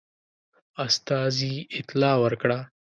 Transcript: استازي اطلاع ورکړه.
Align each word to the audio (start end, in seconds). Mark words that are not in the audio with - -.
استازي 0.85 1.53
اطلاع 1.79 2.15
ورکړه. 2.23 2.59